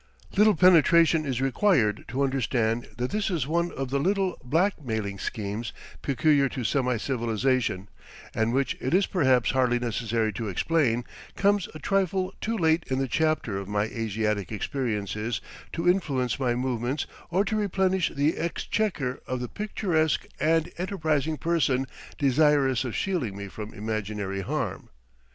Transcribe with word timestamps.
Little 0.35 0.55
penetration 0.55 1.27
is 1.27 1.41
required 1.41 2.05
to 2.07 2.23
understand 2.23 2.87
that 2.97 3.11
this 3.11 3.29
is 3.29 3.45
one 3.45 3.71
of 3.73 3.91
the 3.91 3.99
little 3.99 4.35
black 4.43 4.83
mailing 4.83 5.19
schemes 5.19 5.73
peculiar 6.01 6.49
to 6.49 6.63
semi 6.63 6.97
civilization, 6.97 7.87
and 8.33 8.51
which, 8.51 8.75
it 8.81 8.95
is 8.95 9.05
perhaps 9.05 9.51
hardly 9.51 9.77
necessary 9.77 10.33
to 10.33 10.47
explain, 10.49 11.03
comes 11.35 11.69
a 11.75 11.77
trifle 11.77 12.33
too 12.41 12.57
late 12.57 12.83
in 12.87 12.97
the 12.97 13.07
chapter 13.07 13.59
of 13.59 13.67
my 13.67 13.83
Asiatic 13.83 14.51
experiences 14.51 15.39
to 15.73 15.87
influence 15.87 16.39
my 16.39 16.55
movements 16.55 17.05
or 17.29 17.45
to 17.45 17.55
replenish 17.55 18.09
the 18.09 18.37
exchequer 18.37 19.21
of 19.27 19.39
the 19.39 19.47
picturesque 19.47 20.25
and 20.39 20.71
enterprising 20.79 21.37
person 21.37 21.85
desirous 22.17 22.83
of 22.83 22.95
shielding 22.95 23.37
me 23.37 23.47
from 23.47 23.71
imaginary 23.71 24.41
harm. 24.41 24.89